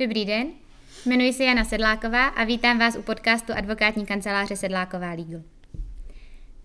[0.00, 0.46] Dobrý den,
[1.06, 5.42] jmenuji se Jana Sedláková a vítám vás u podcastu advokátní kanceláře Sedláková Legal.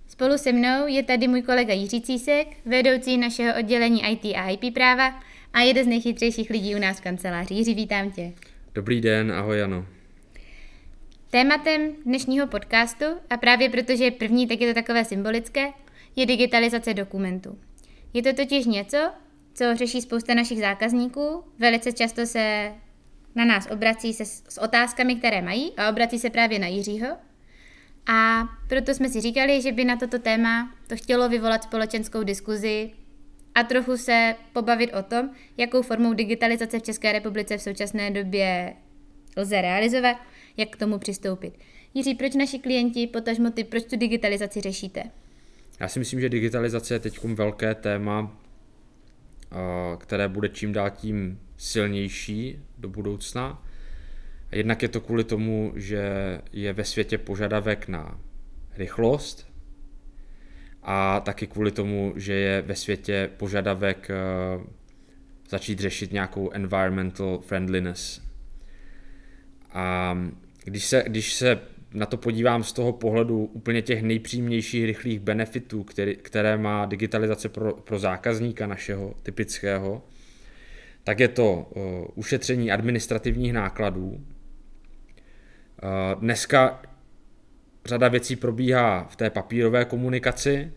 [0.08, 4.74] Spolu se mnou je tady můj kolega Jiří Císek, vedoucí našeho oddělení IT a IP
[4.74, 7.54] práva a jeden z nejchytřejších lidí u nás v kanceláři.
[7.54, 8.34] Jiří, vítám tě.
[8.76, 9.86] Dobrý den, ahoj Jano.
[11.30, 15.72] Tématem dnešního podcastu, a právě protože je první, tak je to takové symbolické,
[16.16, 17.60] je digitalizace dokumentů.
[18.14, 18.98] Je to totiž něco,
[19.54, 21.44] co řeší spousta našich zákazníků.
[21.60, 22.72] Velice často se
[23.36, 27.08] na nás obrací se s otázkami, které mají a obrací se právě na Jiřího.
[28.08, 32.92] A proto jsme si říkali, že by na toto téma to chtělo vyvolat společenskou diskuzi
[33.56, 38.74] a trochu se pobavit o tom, jakou formou digitalizace v České republice v současné době
[39.38, 40.18] lze realizovat,
[40.58, 41.54] jak k tomu přistoupit.
[41.94, 45.04] Jiří, proč naši klienti, potažmo ty, proč tu digitalizaci řešíte?
[45.80, 48.38] Já si myslím, že digitalizace je teď velké téma,
[49.98, 53.64] které bude čím dál tím silnější do budoucna.
[54.52, 58.20] Jednak je to kvůli tomu, že je ve světě požadavek na
[58.78, 59.48] rychlost
[60.84, 64.12] a taky kvůli tomu, že je ve světě požadavek
[65.50, 68.22] začít řešit nějakou environmental friendliness.
[69.72, 70.18] A
[70.64, 71.60] když se, když se
[71.96, 77.50] na to podívám z toho pohledu úplně těch nejpřímějších rychlých benefitů, který, které má digitalizace
[77.50, 80.02] pro, pro zákazníka našeho typického,
[81.04, 81.84] tak je to uh,
[82.16, 84.08] ušetření administrativních nákladů.
[84.08, 84.20] Uh,
[86.20, 86.82] dneska
[87.86, 90.72] řada věcí probíhá v té papírové komunikaci,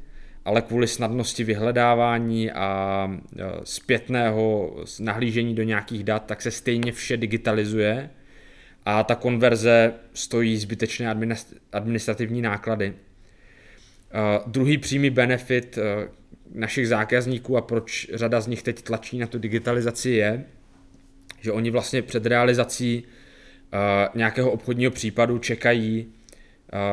[0.44, 3.18] ale kvůli snadnosti vyhledávání a uh,
[3.64, 8.10] zpětného nahlížení do nějakých dat, tak se stejně vše digitalizuje
[8.84, 11.14] a ta konverze stojí zbytečné
[11.72, 12.90] administrativní náklady.
[12.90, 15.84] Uh, druhý přímý benefit uh,
[16.54, 20.44] našich zákazníků a proč řada z nich teď tlačí na tu digitalizaci je,
[21.40, 23.78] že oni vlastně před realizací uh,
[24.14, 26.12] nějakého obchodního případu čekají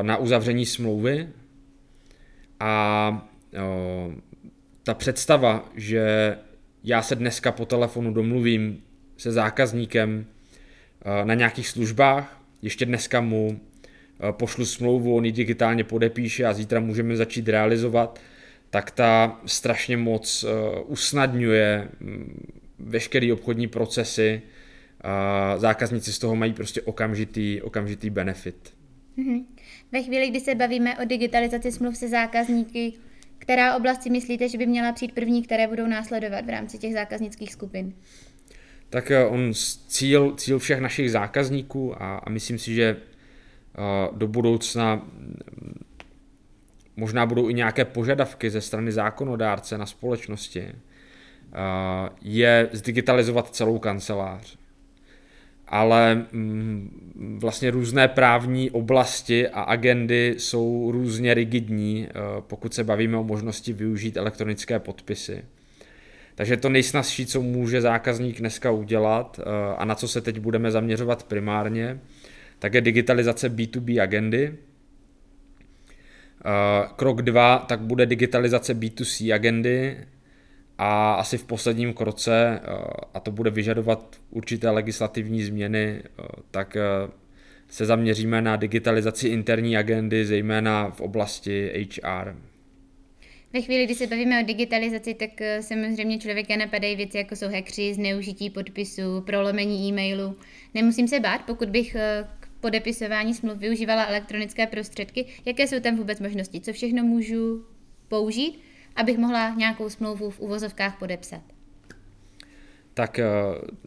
[0.01, 1.29] na uzavření smlouvy
[2.59, 3.29] a
[4.83, 6.37] ta představa, že
[6.83, 8.83] já se dneska po telefonu domluvím
[9.17, 10.25] se zákazníkem
[11.23, 13.59] na nějakých službách, ještě dneska mu
[14.31, 18.19] pošlu smlouvu, on ji digitálně podepíše a zítra můžeme začít realizovat,
[18.69, 20.45] tak ta strašně moc
[20.85, 24.41] usnadňuje mm, veškeré obchodní procesy.
[25.57, 28.73] Zákazníci z toho mají prostě okamžitý, okamžitý benefit.
[29.17, 29.45] Mm-hmm.
[29.91, 32.93] Ve chvíli, kdy se bavíme o digitalizaci smluv se zákazníky,
[33.37, 36.93] která oblast si myslíte, že by měla přijít první, které budou následovat v rámci těch
[36.93, 37.93] zákaznických skupin?
[38.89, 39.53] Tak eh, on
[39.87, 43.81] cíl, cíl všech našich zákazníků a, a myslím si, že eh,
[44.11, 45.07] do budoucna
[46.95, 50.73] možná budou i nějaké požadavky ze strany zákonodárce na společnosti, eh,
[52.21, 54.57] je zdigitalizovat celou kancelář.
[55.67, 62.07] Ale mm, vlastně různé právní oblasti a agendy jsou různě rigidní,
[62.39, 65.43] pokud se bavíme o možnosti využít elektronické podpisy.
[66.35, 70.71] Takže to nejsnazší, co může zákazník dneska udělat eh, a na co se teď budeme
[70.71, 71.99] zaměřovat primárně,
[72.59, 74.55] tak je digitalizace B2B agendy.
[76.45, 79.97] Eh, krok dva, tak bude digitalizace B2C agendy
[80.77, 82.69] a asi v posledním kroce, eh,
[83.13, 86.03] a to bude vyžadovat určité legislativní změny,
[86.51, 86.77] tak
[87.67, 92.35] se zaměříme na digitalizaci interní agendy, zejména v oblasti HR.
[93.55, 97.47] Ve chvíli, kdy se bavíme o digitalizaci, tak eh, samozřejmě člověka napadají věci, jako jsou
[97.47, 100.37] hackři, zneužití podpisu, prolomení e-mailu.
[100.73, 105.25] Nemusím se bát, pokud bych eh, k podepisování smluv využívala elektronické prostředky.
[105.45, 106.61] Jaké jsou tam vůbec možnosti?
[106.61, 107.65] Co všechno můžu
[108.07, 108.59] použít,
[108.95, 111.41] abych mohla nějakou smlouvu v uvozovkách podepsat?
[112.93, 113.25] Tak eh,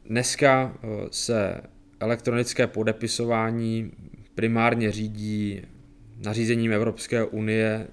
[0.05, 0.79] dneska
[1.11, 1.61] se
[2.01, 3.91] elektronické podepisování
[4.35, 5.63] primárně řídí
[6.25, 7.87] nařízením Evropské unie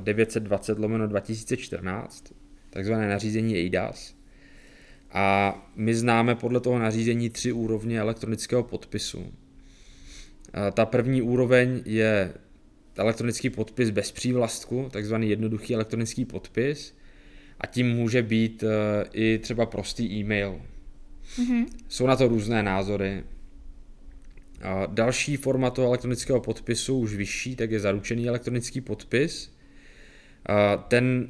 [0.00, 2.32] 920 lomeno 2014,
[2.70, 4.14] takzvané nařízení EIDAS.
[5.10, 9.32] A my známe podle toho nařízení tři úrovně elektronického podpisu.
[10.72, 12.34] Ta první úroveň je
[12.96, 16.94] elektronický podpis bez přívlastku, takzvaný jednoduchý elektronický podpis,
[17.60, 18.66] a tím může být e,
[19.12, 20.60] i třeba prostý e-mail.
[21.36, 21.66] Mm-hmm.
[21.88, 23.24] Jsou na to různé názory.
[24.86, 29.52] Další forma toho elektronického podpisu, už vyšší, tak je zaručený elektronický podpis,
[30.88, 31.28] ten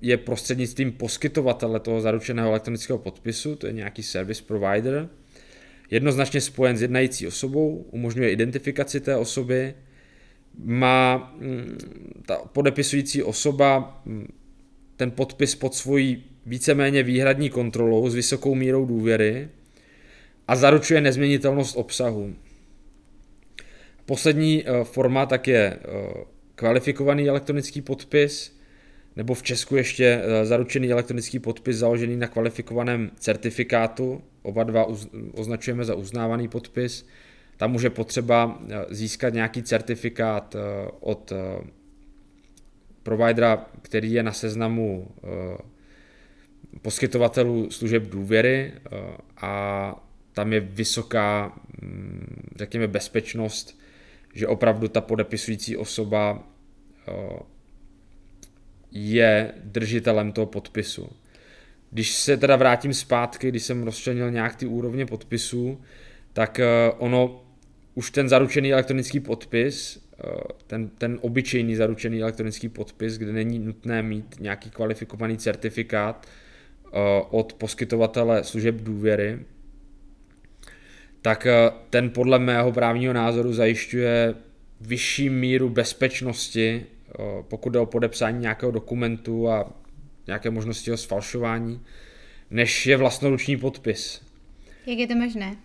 [0.00, 5.08] je prostřednictvím poskytovatele toho zaručeného elektronického podpisu, to je nějaký service provider,
[5.90, 9.74] jednoznačně spojen s jednající osobou, umožňuje identifikaci té osoby,
[10.58, 11.78] má mm,
[12.26, 14.32] ta podepisující osoba mm,
[14.96, 19.48] ten podpis pod svojí víceméně výhradní kontrolou s vysokou mírou důvěry
[20.48, 22.34] a zaručuje nezměnitelnost obsahu.
[24.06, 25.78] Poslední forma tak je
[26.54, 28.58] kvalifikovaný elektronický podpis,
[29.16, 34.22] nebo v Česku ještě zaručený elektronický podpis založený na kvalifikovaném certifikátu.
[34.42, 34.86] Oba dva
[35.32, 37.06] označujeme za uznávaný podpis.
[37.56, 40.56] Tam může potřeba získat nějaký certifikát
[41.00, 41.32] od
[43.04, 45.58] providera, který je na seznamu eh,
[46.82, 48.98] poskytovatelů služeb důvěry eh,
[49.36, 49.94] a
[50.32, 51.52] tam je vysoká,
[51.82, 53.80] mm, řekněme, bezpečnost,
[54.34, 56.48] že opravdu ta podepisující osoba
[57.08, 57.38] eh,
[58.90, 61.10] je držitelem toho podpisu.
[61.90, 65.80] Když se teda vrátím zpátky, když jsem rozčlenil nějak ty úrovně podpisů,
[66.32, 66.60] tak
[66.98, 67.44] ono
[67.94, 74.02] už ten zaručený elektronický podpis Eh, ten, ten obyčejný zaručený elektronický podpis, kde není nutné
[74.02, 76.90] mít nějaký kvalifikovaný certifikát eh,
[77.30, 79.38] od poskytovatele služeb důvěry,
[81.24, 84.34] tak eh, ten podle mého právního názoru zajišťuje
[84.80, 86.86] vyšší míru bezpečnosti,
[87.48, 89.72] pokud jde o podepsání nějakého dokumentu a
[90.26, 91.80] nějaké možnosti o sfalšování,
[92.50, 94.22] než je vlastnoruční podpis.
[94.86, 95.56] Jak je to možné?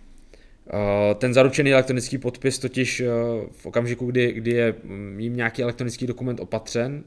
[0.72, 3.06] Eh, ten zaručený elektronický podpis totiž eh,
[3.50, 7.04] v okamžiku, kdy, kdy je mm, jim nějaký elektronický dokument opatřen,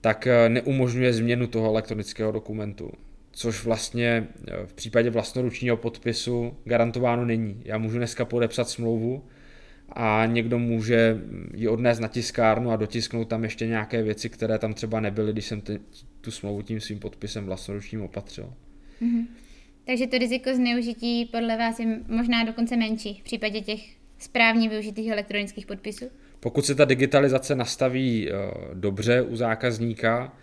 [0.00, 2.92] tak eh, neumožňuje změnu toho elektronického dokumentu,
[3.34, 4.28] což vlastně
[4.66, 7.62] v případě vlastnoručního podpisu garantováno není.
[7.64, 9.24] Já můžu dneska podepsat smlouvu
[9.88, 11.20] a někdo může
[11.54, 15.44] ji odnést na tiskárnu a dotisknout tam ještě nějaké věci, které tam třeba nebyly, když
[15.44, 15.62] jsem
[16.20, 18.52] tu smlouvu tím svým podpisem vlastnoručním opatřil.
[19.02, 19.26] Mm-hmm.
[19.86, 23.80] Takže to riziko zneužití podle vás je možná dokonce menší v případě těch
[24.18, 26.04] správně využitých elektronických podpisů?
[26.40, 28.34] Pokud se ta digitalizace nastaví uh,
[28.74, 30.36] dobře u zákazníka,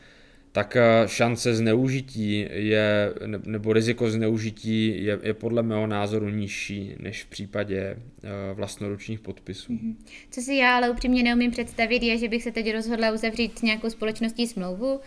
[0.52, 3.14] tak uh, šance zneužití je,
[3.46, 9.74] nebo riziko zneužití je, je podle mého názoru nižší než v případě uh, vlastnoručních podpisů.
[9.74, 9.96] Mm-hmm.
[10.32, 13.90] Co si já ale upřímně neumím představit, je, že bych se teď rozhodla uzavřít nějakou
[13.90, 15.00] společností smlouvu,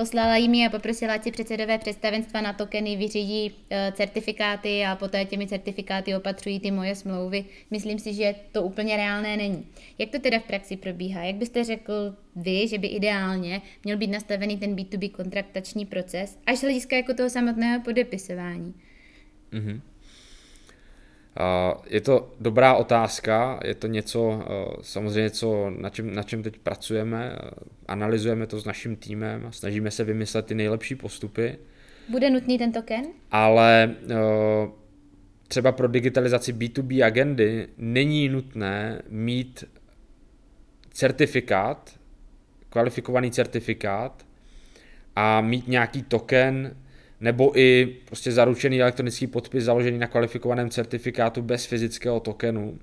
[0.00, 5.24] Poslala jim a poprosila, ať si předsedové představenstva na tokeny vyřídí e, certifikáty a poté
[5.24, 7.44] těmi certifikáty opatřují ty moje smlouvy.
[7.70, 9.66] Myslím si, že to úplně reálné není.
[9.98, 11.24] Jak to teda v praxi probíhá?
[11.24, 16.58] Jak byste řekl vy, že by ideálně měl být nastavený ten B2B kontraktační proces, až
[16.58, 18.74] z hlediska jako toho samotného podepisování?
[19.52, 19.80] Mm-hmm.
[21.86, 26.58] Je to dobrá otázka, je to něco, eh, samozřejmě co, na čem, na čem teď
[26.58, 27.50] pracujeme, eh,
[27.88, 31.58] analyzujeme to s naším týmem a snažíme se vymyslet ty nejlepší postupy.
[32.08, 33.04] Bude nutný ten token?
[33.30, 34.16] Ale eh,
[35.48, 39.64] třeba pro digitalizaci B2B agendy není nutné mít
[40.90, 41.98] certifikát,
[42.70, 44.26] kvalifikovaný certifikát
[45.16, 46.76] a mít nějaký token,
[47.20, 52.70] nebo i prostě zaručený elektronický podpis založený na kvalifikovaném certifikátu bez fyzického tokenu.
[52.70, 52.78] Uh,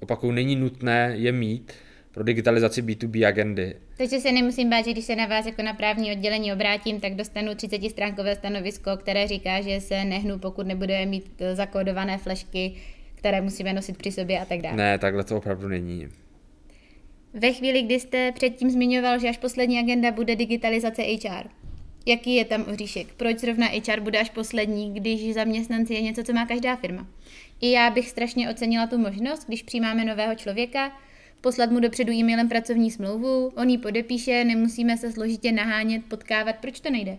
[0.00, 1.72] opakuju, není nutné je mít
[2.12, 3.74] pro digitalizaci B2B agendy.
[3.96, 7.14] Takže se nemusím bát, že když se na vás jako na právní oddělení obrátím, tak
[7.14, 12.74] dostanu 30 stránkové stanovisko, které říká, že se nehnu, pokud nebudeme mít eh, zakódované flešky,
[13.14, 14.76] které musíme nosit při sobě a tak dále.
[14.76, 16.08] Ne, takhle to opravdu není.
[17.34, 21.48] Ve chvíli, kdy jste předtím zmiňoval, že až poslední agenda bude digitalizace HR,
[22.08, 26.32] jaký je tam oříšek, proč zrovna HR bude až poslední, když zaměstnanci je něco, co
[26.32, 27.06] má každá firma.
[27.60, 30.92] I já bych strašně ocenila tu možnost, když přijímáme nového člověka,
[31.40, 36.80] poslat mu dopředu e-mailem pracovní smlouvu, on ji podepíše, nemusíme se složitě nahánět, potkávat, proč
[36.80, 37.18] to nejde?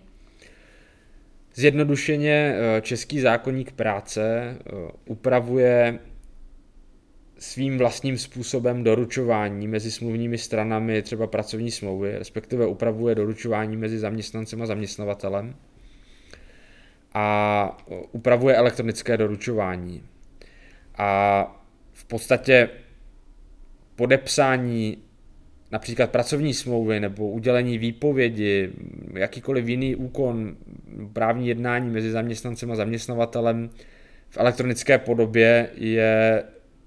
[1.55, 4.21] Zjednodušeně eh, Český zákonník práce
[4.59, 4.71] eh,
[5.05, 5.99] upravuje
[7.39, 14.61] svým vlastním způsobem doručování mezi smluvními stranami třeba pracovní smlouvy, respektive upravuje doručování mezi zaměstnancem
[14.61, 15.55] a zaměstnavatelem
[17.13, 17.77] a
[18.11, 20.03] upravuje elektronické doručování.
[20.97, 21.61] A
[21.93, 22.69] v podstatě
[23.95, 24.97] podepsání
[25.71, 28.69] například pracovní smlouvy nebo udělení výpovědi,
[29.13, 30.57] jakýkoliv jiný úkon,
[31.13, 33.69] právní jednání mezi zaměstnancem a zaměstnavatelem
[34.29, 36.43] v elektronické podobě je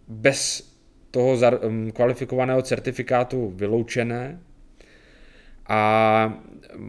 [0.09, 0.73] bez
[1.11, 4.41] toho um, kvalifikovaného certifikátu vyloučené
[5.69, 6.43] a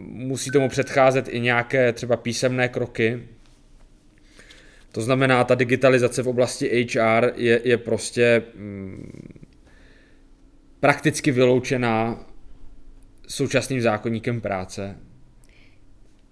[0.08, 3.28] musí tomu předcházet i nějaké třeba písemné kroky.
[4.92, 9.46] To znamená, ta digitalizace v oblasti HR je, je prostě mm,
[10.80, 12.26] prakticky vyloučená
[13.28, 14.96] současným zákonníkem práce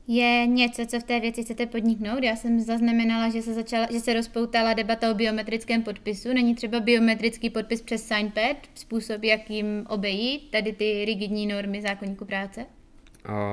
[0.07, 2.23] je něco, co v té věci chcete podniknout?
[2.23, 6.33] Já jsem zaznamenala, že se, začala, že se rozpoutala debata o biometrickém podpisu.
[6.33, 12.67] Není třeba biometrický podpis přes signpad způsob, jakým obejít tady ty rigidní normy zákonníku práce?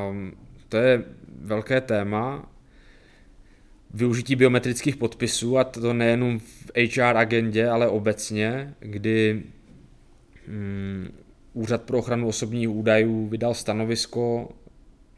[0.09, 0.31] Um,
[0.69, 1.03] to je
[1.41, 2.51] velké téma.
[3.93, 9.43] využití biometrických podpisů, a to nejenom v HR agendě, ale obecně, kdy
[10.47, 11.09] hmm,
[11.53, 14.49] Úřad pro ochranu osobních údajů vydal stanovisko,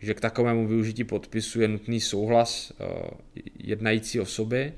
[0.02, 2.88] že k takovému využití podpisu je nutný souhlas uh,
[3.60, 4.74] jednající osoby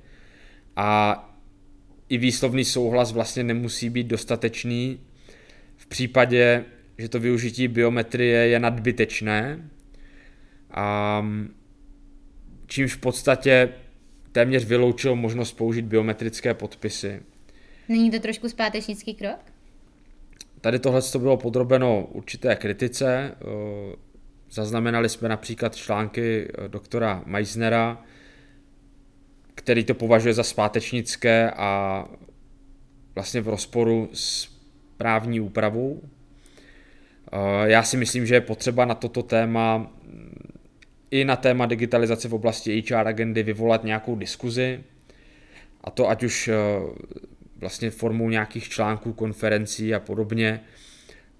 [0.75, 1.19] a
[2.09, 4.99] i výslovný souhlas vlastně nemusí být dostatečný
[5.77, 6.65] v případě,
[6.97, 9.69] že to využití biometrie je nadbytečné,
[10.73, 11.25] a
[12.67, 13.69] čímž v podstatě
[14.31, 17.21] téměř vyloučil možnost použít biometrické podpisy.
[17.89, 19.39] Není to trošku zpátečnický krok?
[20.61, 23.35] Tady tohle to bylo podrobeno určité kritice.
[24.53, 28.01] Zaznamenali jsme například články doktora Meisnera,
[29.55, 32.05] který to považuje za zpátečnické a
[33.15, 34.49] vlastně v rozporu s
[34.97, 36.01] právní úpravou.
[37.63, 39.91] Já si myslím, že je potřeba na toto téma
[41.11, 44.83] i na téma digitalizace v oblasti HR agendy vyvolat nějakou diskuzi,
[45.83, 46.55] a to ať už eh,
[47.57, 50.61] vlastně formou nějakých článků, konferencí a podobně,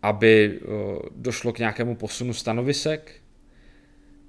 [0.04, 0.68] aby eh,
[1.16, 3.12] došlo k nějakému posunu stanovisek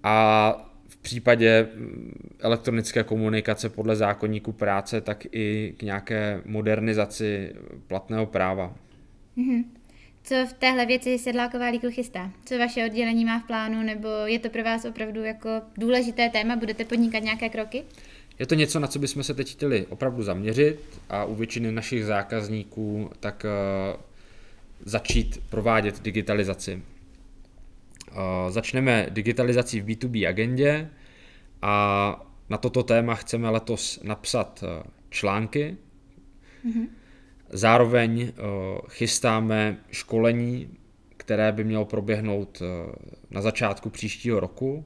[0.03, 7.53] a v případě mm, elektronické komunikace podle zákonníku práce, tak i k nějaké modernizaci
[7.87, 8.75] platného práva.
[9.37, 9.65] Mm-hmm.
[10.25, 12.31] Co v téhle věci sedláková líkl chystá?
[12.45, 16.57] Co vaše oddělení má v plánu, nebo je to pro vás opravdu jako důležité téma?
[16.57, 17.85] Budete podnikat nějaké kroky?
[18.39, 22.05] Je to něco, na co bychom se teď chtěli opravdu zaměřit a u většiny našich
[22.05, 23.47] zákazníků tak
[23.95, 24.01] uh,
[24.85, 26.83] začít provádět digitalizaci.
[28.11, 30.91] Uh, začneme digitalizací v B2B agendě
[31.63, 35.77] a na toto téma chceme letos napsat uh, články.
[36.67, 36.87] Mm-hmm
[37.55, 38.33] Zároveň eh,
[38.89, 40.77] chystáme školení,
[41.17, 42.93] které by mělo proběhnout eh,
[43.31, 44.85] na začátku příštího roku.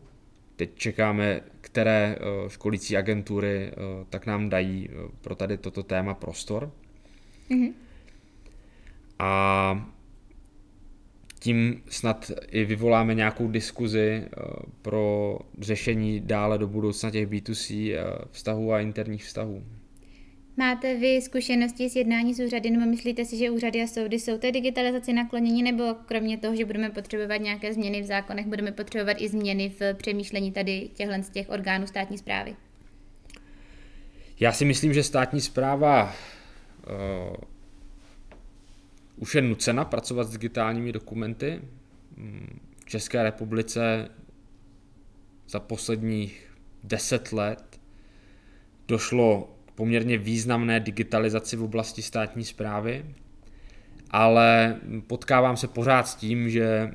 [0.57, 3.73] Teď čekáme, které eh, školící agentury
[4.11, 4.89] tak nám dají
[5.21, 6.71] pro tady toto téma prostor.
[7.51, 7.73] Mm-hmm.
[9.19, 9.93] A
[11.41, 14.25] tím snad i vyvoláme nějakou diskuzi
[14.83, 17.97] pro řešení dále do budoucna těch B2C
[18.31, 19.65] vztahů a interních vztahů.
[20.57, 24.39] Máte vy zkušenosti s jednání s úřady, nebo myslíte si, že úřady a soudy jsou
[24.39, 29.17] té digitalizaci naklonění, nebo kromě toho, že budeme potřebovat nějaké změny v zákonech, budeme potřebovat
[29.21, 32.57] i změny v přemýšlení tady těchto z těch orgánů státní zprávy?
[34.41, 37.37] Já si myslím, že státní zpráva uh,
[39.19, 41.61] už je nucena pracovat s digitálními dokumenty.
[42.81, 44.09] V České republice
[45.49, 47.81] za posledních deset let
[48.89, 53.05] došlo poměrně významné digitalizaci v oblasti státní zprávy,
[54.11, 56.91] ale potkávám se pořád s tím, že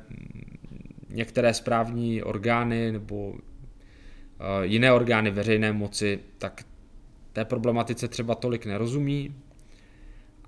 [1.08, 6.64] některé správní orgány nebo eh, jiné orgány veřejné moci tak
[7.32, 9.34] té problematice třeba tolik nerozumí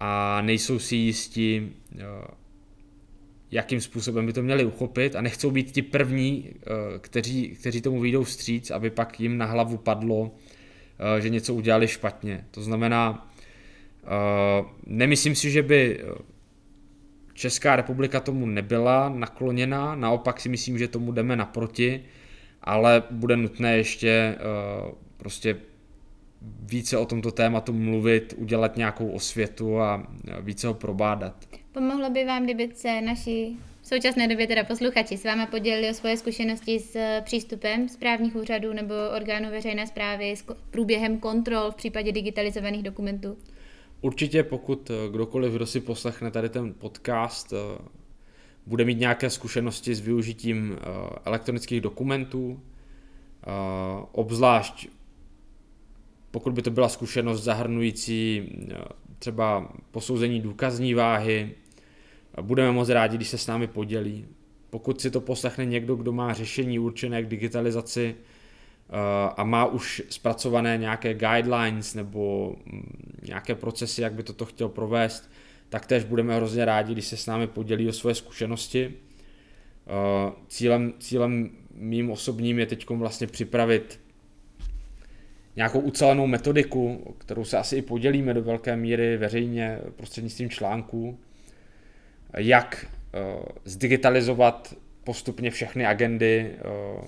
[0.00, 2.04] a nejsou si jistí, eh,
[3.50, 8.00] jakým způsobem by to měli uchopit a nechcou být ti první, eh, kteří, kteří tomu
[8.00, 10.32] vyjdou vstříc, aby pak jim na hlavu padlo,
[10.98, 12.44] Eh, že něco udělali špatně.
[12.50, 13.30] To znamená,
[14.86, 16.04] nemyslím si, že by
[17.34, 22.04] Česká republika tomu nebyla nakloněna, naopak si myslím, že tomu jdeme naproti,
[22.62, 24.38] ale bude nutné ještě
[25.16, 25.56] prostě
[26.42, 30.06] více o tomto tématu mluvit, udělat nějakou osvětu a
[30.40, 31.34] více ho probádat.
[31.72, 35.94] Pomohlo by vám, kdyby se naši v současné době teda posluchači s váma podělili o
[35.94, 41.74] svoje zkušenosti s eh, přístupem správních úřadů nebo orgánů veřejné zprávy s průběhem kontrol v
[41.74, 43.36] případě digitalizovaných dokumentů?
[44.00, 47.56] Určitě, pokud eh, kdokoliv, kdo si poslechne tady ten podcast, eh,
[48.66, 50.78] bude mít nějaké zkušenosti s využitím
[51.24, 52.60] elektronických dokumentů,
[54.12, 54.88] obzvlášť
[56.36, 58.52] pokud by to byla zkušenost zahrnující
[59.18, 61.50] třeba posouzení důkazní váhy,
[62.42, 64.26] Budeme moc rádi, když se s námi podělí.
[64.70, 68.92] Pokud si to poslechne někdo, kdo má řešení určené k digitalizaci eh,
[69.36, 75.30] a má už zpracované nějaké guidelines nebo mm, nějaké procesy, jak by toto chtěl provést,
[75.68, 78.94] tak tež budeme hrozně rádi, když se s námi podělí o svoje zkušenosti.
[79.86, 84.05] Eh, cílem, cílem mým osobním je teď vlastně připravit
[85.56, 91.18] nějakou ucelenou metodiku, kterou se asi i podělíme do velké míry veřejně prostřednictvím článků,
[92.36, 92.86] jak
[93.36, 96.54] uh, zdigitalizovat postupně všechny agendy
[96.96, 97.04] uh,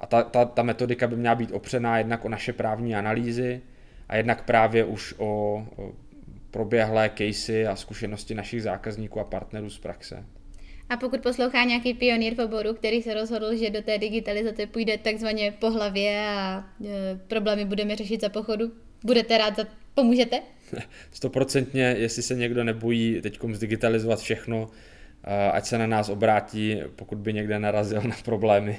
[0.00, 3.60] a ta, ta, ta metodika by měla být opřená jednak o naše právní analýzy
[4.08, 5.62] a jednak právě už o
[6.50, 10.24] proběhlé casey a zkušenosti našich zákazníků a partnerů z praxe.
[10.88, 14.98] A pokud poslouchá nějaký pionýr v oboru, který se rozhodl, že do té digitalizace půjde
[14.98, 18.72] takzvaně po hlavě a e, problémy budeme řešit za pochodu,
[19.04, 19.64] budete rád za
[19.94, 20.40] pomůžete?
[21.12, 24.70] Stoprocentně, jestli se někdo nebojí teď zdigitalizovat všechno,
[25.52, 28.78] ať se na nás obrátí, pokud by někde narazil na problémy.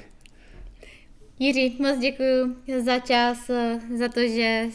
[1.39, 3.51] Jiří, moc děkuji za čas,
[3.97, 4.65] za to, že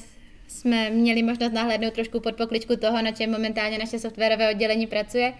[0.49, 5.33] jsme měli možnost nahlédnout trošku pod pokličku toho, na čem momentálně naše softwarové oddělení pracuje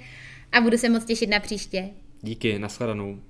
[0.53, 1.91] a budu se moc těšit na příště.
[2.23, 3.21] Díky, nashledanou.